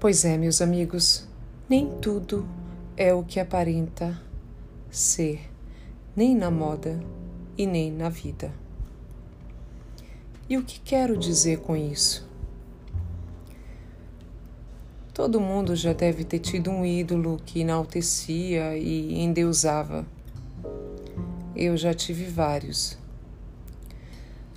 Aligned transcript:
Pois 0.00 0.24
é, 0.24 0.38
meus 0.38 0.62
amigos, 0.62 1.28
nem 1.68 1.86
tudo 2.00 2.48
é 2.96 3.12
o 3.12 3.22
que 3.22 3.38
aparenta 3.38 4.18
ser, 4.90 5.42
nem 6.16 6.34
na 6.34 6.50
moda 6.50 6.98
e 7.54 7.66
nem 7.66 7.92
na 7.92 8.08
vida. 8.08 8.50
E 10.48 10.56
o 10.56 10.64
que 10.64 10.80
quero 10.80 11.18
dizer 11.18 11.58
com 11.58 11.76
isso? 11.76 12.26
Todo 15.12 15.38
mundo 15.38 15.76
já 15.76 15.92
deve 15.92 16.24
ter 16.24 16.38
tido 16.38 16.70
um 16.70 16.82
ídolo 16.82 17.38
que 17.44 17.60
enaltecia 17.60 18.78
e 18.78 19.20
endeusava. 19.20 20.06
Eu 21.54 21.76
já 21.76 21.92
tive 21.92 22.24
vários. 22.24 22.96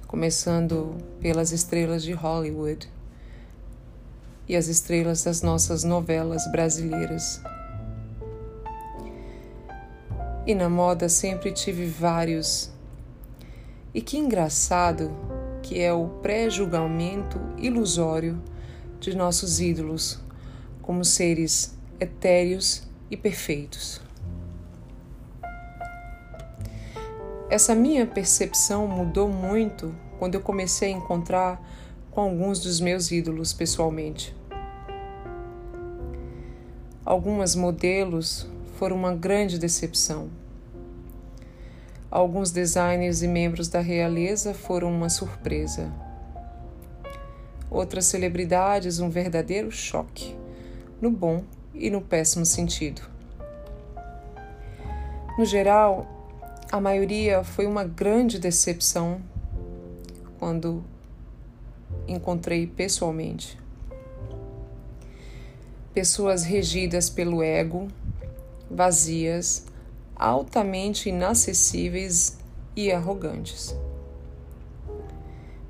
Começando 0.08 0.96
pelas 1.20 1.52
estrelas 1.52 2.02
de 2.02 2.14
Hollywood 2.14 2.90
e 4.48 4.56
as 4.56 4.68
estrelas 4.68 5.24
das 5.24 5.42
nossas 5.42 5.84
novelas 5.84 6.50
brasileiras. 6.52 7.42
E 10.46 10.54
na 10.54 10.70
moda 10.70 11.08
sempre 11.08 11.52
tive 11.52 11.86
vários. 11.86 12.72
E 13.94 14.02
que 14.02 14.18
engraçado 14.18 15.12
que 15.62 15.80
é 15.80 15.94
o 15.94 16.08
pré-julgamento 16.22 17.40
ilusório 17.58 18.42
de 19.00 19.16
nossos 19.16 19.62
ídolos 19.62 20.20
como 20.82 21.06
seres 21.06 21.78
etéreos 22.00 22.84
e 23.10 23.16
perfeitos. 23.16 24.02
Essa 27.50 27.74
minha 27.76 28.06
percepção 28.06 28.88
mudou 28.88 29.30
muito 29.30 29.96
quando 30.20 30.36
eu 30.36 30.42
comecei 30.42 30.90
a 30.90 30.98
encontrar 30.98 31.62
com 32.14 32.22
alguns 32.22 32.60
dos 32.60 32.80
meus 32.80 33.12
ídolos 33.12 33.54
pessoalmente. 33.54 34.36
Algumas 37.04 37.56
modelos 37.56 38.48
foram 38.78 38.96
uma 38.96 39.16
grande 39.16 39.58
decepção. 39.58 40.30
Alguns 42.12 42.52
designers 42.52 43.24
e 43.24 43.28
membros 43.28 43.68
da 43.68 43.80
realeza 43.80 44.54
foram 44.54 44.94
uma 44.94 45.10
surpresa. 45.10 45.92
Outras 47.68 48.06
celebridades, 48.06 49.00
um 49.00 49.10
verdadeiro 49.10 49.72
choque, 49.72 50.36
no 51.02 51.10
bom 51.10 51.44
e 51.74 51.90
no 51.90 52.00
péssimo 52.00 52.46
sentido. 52.46 53.02
No 55.36 55.46
geral, 55.46 56.08
a 56.72 56.80
maioria 56.80 57.44
foi 57.44 57.66
uma 57.66 57.84
grande 57.84 58.38
decepção 58.38 59.20
quando 60.38 60.93
encontrei 62.08 62.68
pessoalmente. 62.68 63.58
Pessoas 65.94 66.44
regidas 66.44 67.10
pelo 67.10 67.44
ego, 67.44 67.88
vazias, 68.70 69.66
altamente 70.16 71.10
inacessíveis 71.10 72.38
e 72.76 72.92
arrogantes. 72.92 73.76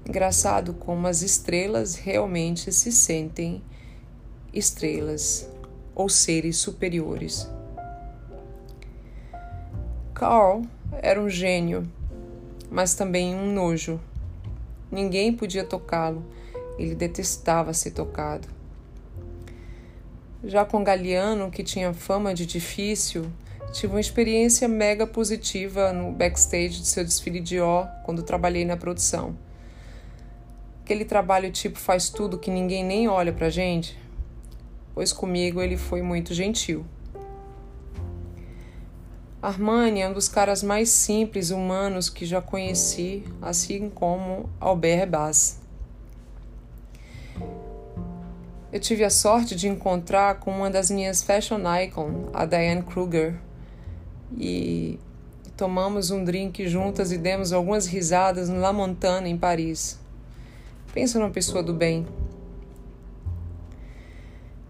Engraçado 0.08 0.74
como 0.74 1.08
as 1.08 1.22
estrelas 1.22 1.96
realmente 1.96 2.72
se 2.72 2.92
sentem 2.92 3.62
estrelas 4.54 5.50
ou 5.96 6.10
seres 6.10 6.58
superiores. 6.58 7.50
Carl 10.14 10.64
era 11.02 11.22
um 11.22 11.30
gênio, 11.30 11.90
mas 12.70 12.94
também 12.96 13.36
um 13.36 13.52
nojo. 13.52 14.00
Ninguém 14.94 15.34
podia 15.34 15.64
tocá-lo, 15.64 16.24
ele 16.78 16.94
detestava 16.94 17.74
ser 17.74 17.90
tocado. 17.90 18.48
Já 20.44 20.64
com 20.64 20.84
Galiano, 20.84 21.50
que 21.50 21.64
tinha 21.64 21.92
fama 21.96 22.32
de 22.32 22.46
difícil, 22.46 23.26
tive 23.72 23.92
uma 23.92 24.00
experiência 24.00 24.68
mega 24.68 25.08
positiva 25.08 25.92
no 25.92 26.12
backstage 26.12 26.80
de 26.80 26.86
seu 26.86 27.04
desfile 27.04 27.40
de 27.40 27.60
ó 27.60 27.88
quando 28.06 28.22
trabalhei 28.22 28.66
na 28.66 28.78
produção. 28.78 29.36
Aquele 30.84 31.06
trabalho 31.06 31.52
tipo 31.52 31.80
faz 31.80 32.12
tudo 32.12 32.38
que 32.38 32.52
ninguém 32.52 32.86
nem 32.86 33.08
olha 33.08 33.34
pra 33.34 33.50
gente, 33.50 33.98
pois 34.94 35.12
comigo 35.12 35.60
ele 35.60 35.76
foi 35.76 36.04
muito 36.04 36.36
gentil. 36.36 36.86
Armani 39.44 40.00
é 40.00 40.08
um 40.08 40.14
dos 40.14 40.30
caras 40.30 40.64
mais 40.64 40.88
simples 40.88 41.50
humanos 41.50 42.10
que 42.10 42.26
já 42.26 42.42
conheci, 42.42 43.26
assim 43.42 43.90
como 43.90 44.50
Albert 44.58 45.10
Bass. 45.10 45.60
Eu 48.72 48.80
tive 48.80 49.04
a 49.04 49.10
sorte 49.10 49.54
de 49.54 49.68
encontrar 49.68 50.40
com 50.40 50.50
uma 50.50 50.70
das 50.70 50.90
minhas 50.90 51.22
fashion 51.22 51.60
icon, 51.84 52.30
a 52.34 52.46
Diane 52.46 52.84
Kruger, 52.84 53.38
e 54.38 54.98
tomamos 55.58 56.10
um 56.10 56.24
drink 56.24 56.66
juntas 56.70 57.12
e 57.12 57.18
demos 57.18 57.52
algumas 57.52 57.86
risadas 57.86 58.48
no 58.48 58.62
La 58.62 58.72
Montana, 58.72 59.28
em 59.28 59.38
Paris. 59.38 60.00
Pensa 60.94 61.20
numa 61.20 61.32
pessoa 61.32 61.62
do 61.62 61.74
bem. 61.74 62.08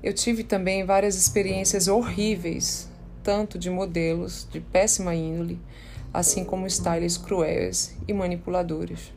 Eu 0.01 0.13
tive 0.13 0.44
também 0.44 0.83
várias 0.83 1.16
experiências 1.16 1.88
horríveis 1.88 2.91
tanto 3.23 3.57
de 3.57 3.69
modelos 3.69 4.47
de 4.51 4.59
péssima 4.59 5.16
índole, 5.16 5.59
assim 6.13 6.44
como 6.44 6.67
styles 6.67 7.17
cruéis 7.17 7.95
e 8.07 8.13
manipuladores. 8.13 9.13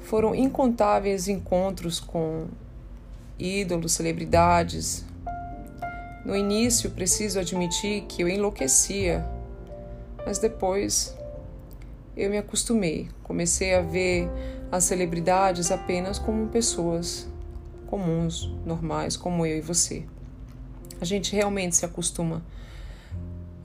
Foram 0.00 0.34
incontáveis 0.34 1.28
encontros 1.28 1.98
com 2.00 2.48
ídolos, 3.38 3.92
celebridades. 3.92 5.04
No 6.24 6.36
início, 6.36 6.90
preciso 6.90 7.38
admitir 7.38 8.02
que 8.02 8.22
eu 8.22 8.28
enlouquecia, 8.28 9.26
mas 10.26 10.38
depois 10.38 11.16
eu 12.16 12.28
me 12.30 12.38
acostumei. 12.38 13.08
Comecei 13.22 13.74
a 13.74 13.80
ver 13.80 14.28
as 14.70 14.84
celebridades 14.84 15.70
apenas 15.70 16.18
como 16.18 16.48
pessoas 16.48 17.28
comuns, 17.86 18.52
normais, 18.64 19.16
como 19.16 19.46
eu 19.46 19.58
e 19.58 19.60
você. 19.60 20.04
A 21.00 21.04
gente 21.04 21.34
realmente 21.34 21.76
se 21.76 21.84
acostuma 21.84 22.42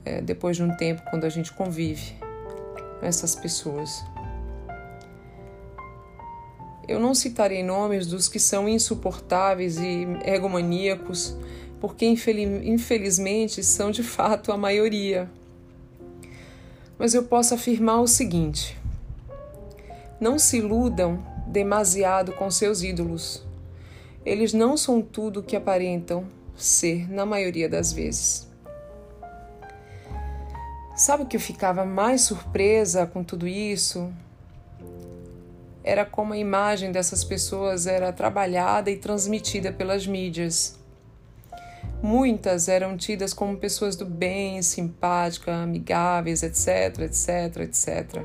é, 0.04 0.20
depois 0.20 0.56
de 0.56 0.62
um 0.62 0.74
tempo 0.76 1.02
quando 1.10 1.24
a 1.24 1.28
gente 1.28 1.52
convive 1.52 2.14
com 2.98 3.06
essas 3.06 3.34
pessoas. 3.34 4.04
Eu 6.88 6.98
não 6.98 7.14
citarei 7.14 7.62
nomes 7.62 8.06
dos 8.06 8.28
que 8.28 8.40
são 8.40 8.68
insuportáveis 8.68 9.78
e 9.78 10.06
egomaníacos, 10.24 11.36
porque 11.80 12.04
infelizmente 12.04 13.62
são 13.62 13.90
de 13.90 14.02
fato 14.02 14.50
a 14.50 14.56
maioria. 14.56 15.30
Mas 16.98 17.14
eu 17.14 17.22
posso 17.22 17.54
afirmar 17.54 18.00
o 18.00 18.06
seguinte: 18.06 18.76
não 20.20 20.38
se 20.38 20.58
iludam 20.58 21.24
demasiado 21.46 22.32
com 22.32 22.50
seus 22.50 22.82
ídolos. 22.82 23.42
Eles 24.26 24.52
não 24.52 24.76
são 24.76 25.00
tudo 25.00 25.40
o 25.40 25.42
que 25.42 25.56
aparentam 25.56 26.26
ser 26.62 27.10
na 27.10 27.24
maioria 27.26 27.68
das 27.68 27.92
vezes. 27.92 28.48
Sabe 30.96 31.22
o 31.22 31.26
que 31.26 31.36
eu 31.36 31.40
ficava 31.40 31.84
mais 31.86 32.20
surpresa 32.20 33.06
com 33.06 33.24
tudo 33.24 33.48
isso? 33.48 34.12
Era 35.82 36.04
como 36.04 36.34
a 36.34 36.36
imagem 36.36 36.92
dessas 36.92 37.24
pessoas 37.24 37.86
era 37.86 38.12
trabalhada 38.12 38.90
e 38.90 38.98
transmitida 38.98 39.72
pelas 39.72 40.06
mídias. 40.06 40.78
Muitas 42.02 42.68
eram 42.68 42.98
tidas 42.98 43.32
como 43.32 43.56
pessoas 43.56 43.96
do 43.96 44.04
bem, 44.04 44.60
simpáticas, 44.62 45.54
amigáveis, 45.54 46.42
etc, 46.42 47.00
etc, 47.00 47.56
etc. 47.62 48.22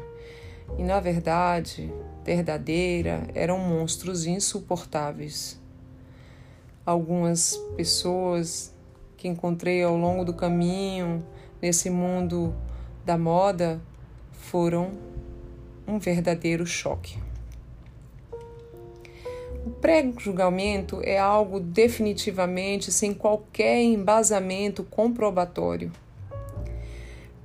E 0.77 0.83
na 0.83 0.99
verdade, 0.99 1.89
verdadeira, 2.25 3.27
eram 3.33 3.57
monstros 3.57 4.25
insuportáveis 4.25 5.63
algumas 6.85 7.57
pessoas 7.75 8.73
que 9.17 9.27
encontrei 9.27 9.83
ao 9.83 9.97
longo 9.97 10.23
do 10.23 10.33
caminho 10.33 11.25
nesse 11.61 11.89
mundo 11.89 12.53
da 13.03 13.17
moda 13.17 13.81
foram 14.31 14.91
um 15.87 15.97
verdadeiro 15.97 16.65
choque. 16.65 17.17
O 19.65 19.71
pré-julgamento 19.71 21.01
é 21.03 21.17
algo 21.17 21.59
definitivamente 21.59 22.91
sem 22.91 23.15
qualquer 23.15 23.81
embasamento 23.81 24.83
comprobatório. 24.83 25.91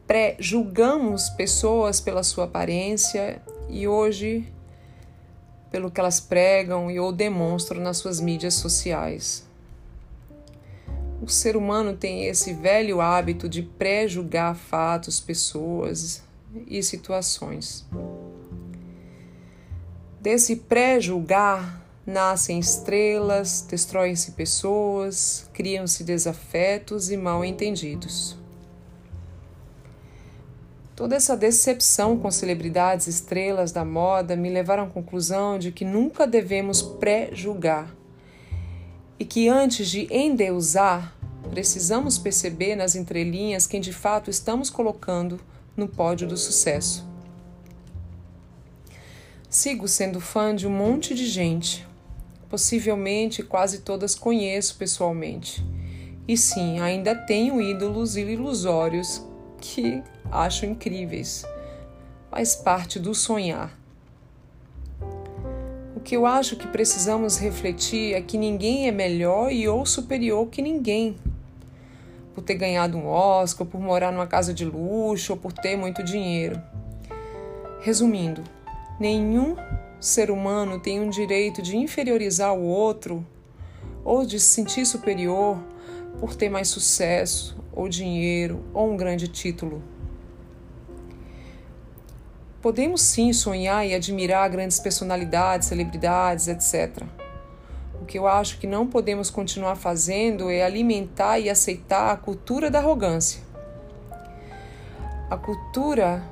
Pré-julgamos 0.06 1.30
pessoas 1.30 1.98
pela 1.98 2.22
sua 2.22 2.44
aparência 2.44 3.40
e 3.70 3.88
hoje 3.88 4.44
pelo 5.70 5.90
que 5.90 6.00
elas 6.00 6.20
pregam 6.20 6.90
e 6.90 6.98
ou 6.98 7.12
demonstram 7.12 7.80
nas 7.80 7.98
suas 7.98 8.20
mídias 8.20 8.54
sociais. 8.54 9.46
O 11.22 11.28
ser 11.28 11.56
humano 11.56 11.96
tem 11.96 12.24
esse 12.24 12.52
velho 12.54 13.00
hábito 13.00 13.48
de 13.48 13.62
pré-julgar 13.62 14.56
fatos, 14.56 15.20
pessoas 15.20 16.22
e 16.66 16.82
situações. 16.82 17.86
Desse 20.20 20.56
pré-julgar 20.56 21.80
Nascem 22.06 22.58
estrelas, 22.58 23.64
destroem-se 23.68 24.32
pessoas, 24.32 25.48
criam-se 25.52 26.02
desafetos 26.02 27.10
e 27.10 27.16
mal 27.16 27.44
entendidos. 27.44 28.39
Toda 31.00 31.16
essa 31.16 31.34
decepção 31.34 32.18
com 32.18 32.30
celebridades 32.30 33.06
estrelas 33.06 33.72
da 33.72 33.86
moda 33.86 34.36
me 34.36 34.50
levaram 34.50 34.82
à 34.82 34.86
conclusão 34.86 35.58
de 35.58 35.72
que 35.72 35.82
nunca 35.82 36.26
devemos 36.26 36.82
pré-julgar 36.82 37.96
e 39.18 39.24
que 39.24 39.48
antes 39.48 39.88
de 39.88 40.06
endeusar, 40.14 41.16
precisamos 41.48 42.18
perceber 42.18 42.76
nas 42.76 42.94
entrelinhas 42.94 43.66
quem 43.66 43.80
de 43.80 43.94
fato 43.94 44.28
estamos 44.28 44.68
colocando 44.68 45.40
no 45.74 45.88
pódio 45.88 46.28
do 46.28 46.36
sucesso. 46.36 47.08
Sigo 49.48 49.88
sendo 49.88 50.20
fã 50.20 50.54
de 50.54 50.66
um 50.66 50.70
monte 50.70 51.14
de 51.14 51.24
gente, 51.24 51.88
possivelmente 52.50 53.42
quase 53.42 53.78
todas 53.78 54.14
conheço 54.14 54.76
pessoalmente. 54.76 55.64
E 56.28 56.36
sim, 56.36 56.78
ainda 56.78 57.14
tenho 57.14 57.58
ídolos 57.58 58.18
ilusórios 58.18 59.24
que 59.62 60.02
acho 60.30 60.66
incríveis. 60.66 61.44
Faz 62.30 62.54
parte 62.54 62.98
do 62.98 63.14
sonhar. 63.14 63.76
O 65.94 66.00
que 66.00 66.16
eu 66.16 66.24
acho 66.24 66.56
que 66.56 66.66
precisamos 66.66 67.36
refletir 67.36 68.14
é 68.14 68.20
que 68.22 68.38
ninguém 68.38 68.88
é 68.88 68.92
melhor 68.92 69.52
e 69.52 69.68
ou 69.68 69.84
superior 69.84 70.46
que 70.48 70.62
ninguém. 70.62 71.16
Por 72.34 72.42
ter 72.42 72.54
ganhado 72.54 72.96
um 72.96 73.06
Oscar, 73.06 73.66
por 73.66 73.80
morar 73.80 74.10
numa 74.12 74.26
casa 74.26 74.54
de 74.54 74.64
luxo 74.64 75.32
ou 75.32 75.38
por 75.38 75.52
ter 75.52 75.76
muito 75.76 76.02
dinheiro. 76.02 76.60
Resumindo, 77.80 78.42
nenhum 78.98 79.56
ser 80.00 80.30
humano 80.30 80.80
tem 80.80 81.00
um 81.00 81.10
direito 81.10 81.60
de 81.60 81.76
inferiorizar 81.76 82.54
o 82.54 82.62
outro 82.62 83.26
ou 84.04 84.24
de 84.24 84.40
se 84.40 84.46
sentir 84.46 84.86
superior 84.86 85.58
por 86.18 86.34
ter 86.34 86.48
mais 86.48 86.68
sucesso 86.68 87.58
ou 87.72 87.88
dinheiro 87.88 88.64
ou 88.72 88.90
um 88.90 88.96
grande 88.96 89.28
título. 89.28 89.82
Podemos 92.62 93.00
sim 93.00 93.32
sonhar 93.32 93.86
e 93.86 93.94
admirar 93.94 94.50
grandes 94.50 94.78
personalidades, 94.78 95.68
celebridades, 95.68 96.46
etc. 96.46 97.04
O 98.02 98.04
que 98.04 98.18
eu 98.18 98.26
acho 98.26 98.58
que 98.58 98.66
não 98.66 98.86
podemos 98.86 99.30
continuar 99.30 99.76
fazendo 99.76 100.50
é 100.50 100.62
alimentar 100.62 101.38
e 101.38 101.48
aceitar 101.48 102.12
a 102.12 102.16
cultura 102.18 102.70
da 102.70 102.78
arrogância. 102.78 103.40
A 105.30 105.38
cultura 105.38 106.22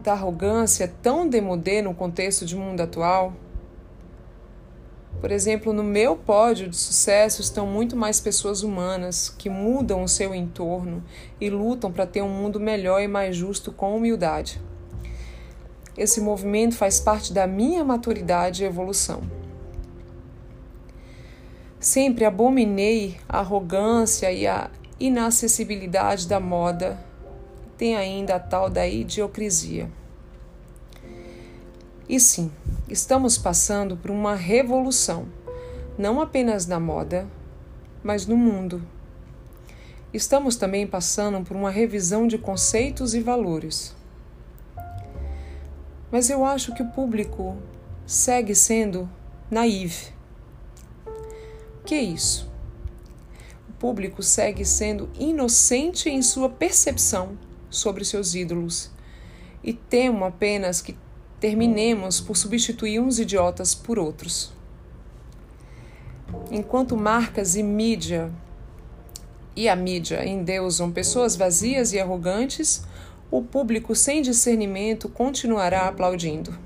da 0.00 0.12
arrogância 0.12 0.84
é 0.84 0.90
tão 1.02 1.28
demodê 1.28 1.82
no 1.82 1.92
contexto 1.92 2.46
de 2.46 2.56
mundo 2.56 2.80
atual. 2.80 3.34
Por 5.20 5.30
exemplo, 5.30 5.74
no 5.74 5.84
meu 5.84 6.16
pódio 6.16 6.70
de 6.70 6.76
sucesso 6.76 7.42
estão 7.42 7.66
muito 7.66 7.94
mais 7.94 8.20
pessoas 8.20 8.62
humanas 8.62 9.28
que 9.36 9.50
mudam 9.50 10.02
o 10.02 10.08
seu 10.08 10.34
entorno 10.34 11.04
e 11.38 11.50
lutam 11.50 11.92
para 11.92 12.06
ter 12.06 12.22
um 12.22 12.30
mundo 12.30 12.58
melhor 12.58 13.02
e 13.02 13.08
mais 13.08 13.36
justo 13.36 13.70
com 13.70 13.94
humildade. 13.94 14.58
Esse 15.98 16.20
movimento 16.20 16.76
faz 16.76 17.00
parte 17.00 17.32
da 17.32 17.44
minha 17.44 17.84
maturidade 17.84 18.62
e 18.62 18.66
evolução. 18.66 19.20
Sempre 21.80 22.24
abominei 22.24 23.16
a 23.28 23.40
arrogância 23.40 24.30
e 24.30 24.46
a 24.46 24.70
inacessibilidade 25.00 26.28
da 26.28 26.38
moda. 26.38 27.04
Tem 27.76 27.96
ainda 27.96 28.36
a 28.36 28.40
tal 28.40 28.70
da 28.70 28.86
idiocrisia. 28.86 29.90
E 32.08 32.20
sim, 32.20 32.52
estamos 32.88 33.36
passando 33.36 33.96
por 33.96 34.12
uma 34.12 34.36
revolução, 34.36 35.26
não 35.98 36.20
apenas 36.20 36.64
na 36.64 36.78
moda, 36.78 37.26
mas 38.04 38.24
no 38.24 38.36
mundo. 38.36 38.80
Estamos 40.14 40.54
também 40.54 40.86
passando 40.86 41.44
por 41.44 41.56
uma 41.56 41.70
revisão 41.70 42.28
de 42.28 42.38
conceitos 42.38 43.14
e 43.14 43.20
valores. 43.20 43.97
Mas 46.10 46.30
eu 46.30 46.44
acho 46.44 46.74
que 46.74 46.82
o 46.82 46.88
público 46.88 47.56
segue 48.06 48.54
sendo 48.54 49.08
naive. 49.50 50.12
O 51.06 51.84
que 51.84 51.94
é 51.94 52.02
isso? 52.02 52.50
O 53.68 53.72
público 53.72 54.22
segue 54.22 54.64
sendo 54.64 55.10
inocente 55.18 56.08
em 56.08 56.22
sua 56.22 56.48
percepção 56.48 57.38
sobre 57.70 58.04
seus 58.04 58.34
ídolos 58.34 58.90
e 59.62 59.72
temo 59.72 60.24
apenas 60.24 60.80
que 60.80 60.96
terminemos 61.38 62.20
por 62.20 62.36
substituir 62.36 63.00
uns 63.00 63.18
idiotas 63.18 63.74
por 63.74 63.98
outros. 63.98 64.52
Enquanto 66.50 66.96
marcas 66.96 67.56
e 67.56 67.62
mídia 67.62 68.32
e 69.54 69.68
a 69.68 69.76
mídia 69.76 70.26
endeusam 70.26 70.90
pessoas 70.90 71.36
vazias 71.36 71.92
e 71.92 71.98
arrogantes, 71.98 72.82
o 73.30 73.42
público 73.42 73.94
sem 73.94 74.22
discernimento 74.22 75.08
continuará 75.08 75.86
aplaudindo. 75.86 76.58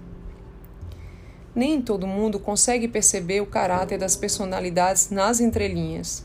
Nem 1.54 1.82
todo 1.82 2.06
mundo 2.06 2.38
consegue 2.38 2.88
perceber 2.88 3.40
o 3.40 3.46
caráter 3.46 3.98
das 3.98 4.16
personalidades 4.16 5.10
nas 5.10 5.40
entrelinhas. 5.40 6.24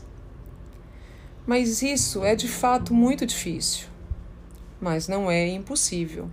Mas 1.46 1.82
isso 1.82 2.24
é 2.24 2.34
de 2.34 2.46
fato 2.46 2.94
muito 2.94 3.26
difícil. 3.26 3.88
Mas 4.80 5.08
não 5.08 5.30
é 5.30 5.46
impossível. 5.48 6.30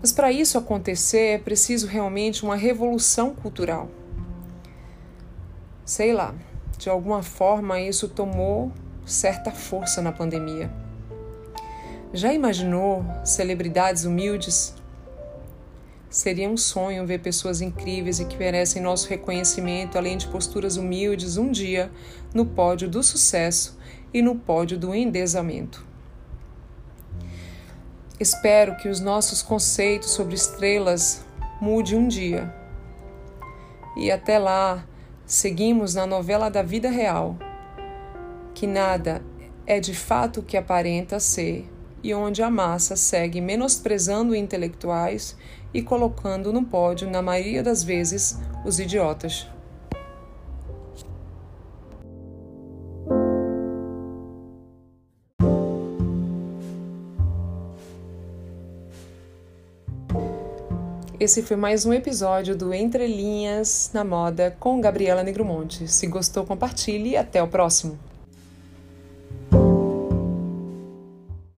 Mas 0.00 0.12
para 0.12 0.30
isso 0.30 0.58
acontecer 0.58 1.34
é 1.34 1.38
preciso 1.38 1.86
realmente 1.86 2.44
uma 2.44 2.54
revolução 2.54 3.34
cultural. 3.34 3.88
Sei 5.84 6.12
lá, 6.12 6.34
de 6.78 6.90
alguma 6.90 7.22
forma 7.22 7.80
isso 7.80 8.08
tomou 8.08 8.70
certa 9.04 9.50
força 9.50 10.02
na 10.02 10.12
pandemia. 10.12 10.85
Já 12.12 12.32
imaginou 12.32 13.04
celebridades 13.24 14.04
humildes? 14.04 14.74
Seria 16.08 16.48
um 16.48 16.56
sonho 16.56 17.04
ver 17.04 17.18
pessoas 17.18 17.60
incríveis 17.60 18.20
e 18.20 18.24
que 18.24 18.36
merecem 18.36 18.80
nosso 18.80 19.08
reconhecimento, 19.08 19.98
além 19.98 20.16
de 20.16 20.28
posturas 20.28 20.76
humildes, 20.76 21.36
um 21.36 21.50
dia 21.50 21.90
no 22.32 22.46
pódio 22.46 22.88
do 22.88 23.02
sucesso 23.02 23.76
e 24.14 24.22
no 24.22 24.36
pódio 24.36 24.78
do 24.78 24.94
endesamento. 24.94 25.84
Espero 28.20 28.76
que 28.76 28.88
os 28.88 29.00
nossos 29.00 29.42
conceitos 29.42 30.10
sobre 30.10 30.36
estrelas 30.36 31.24
mude 31.60 31.96
um 31.96 32.06
dia. 32.06 32.54
E 33.96 34.10
até 34.10 34.38
lá, 34.38 34.86
seguimos 35.26 35.94
na 35.94 36.06
novela 36.06 36.48
da 36.48 36.62
vida 36.62 36.88
real, 36.88 37.36
que 38.54 38.66
nada 38.66 39.22
é 39.66 39.80
de 39.80 39.92
fato 39.92 40.40
o 40.40 40.42
que 40.42 40.56
aparenta 40.56 41.18
ser 41.18 41.75
e 42.06 42.14
onde 42.14 42.40
a 42.40 42.48
massa 42.48 42.94
segue 42.94 43.40
menosprezando 43.40 44.32
intelectuais 44.32 45.36
e 45.74 45.82
colocando 45.82 46.52
no 46.52 46.64
pódio, 46.64 47.10
na 47.10 47.20
maioria 47.20 47.64
das 47.64 47.82
vezes, 47.82 48.38
os 48.64 48.78
idiotas. 48.78 49.48
Esse 61.18 61.42
foi 61.42 61.56
mais 61.56 61.84
um 61.84 61.92
episódio 61.92 62.56
do 62.56 62.72
Entre 62.72 63.08
Linhas 63.08 63.90
na 63.92 64.04
Moda 64.04 64.56
com 64.60 64.80
Gabriela 64.80 65.24
Negromonte. 65.24 65.88
Se 65.88 66.06
gostou, 66.06 66.46
compartilhe 66.46 67.10
e 67.10 67.16
até 67.16 67.42
o 67.42 67.48
próximo. 67.48 67.98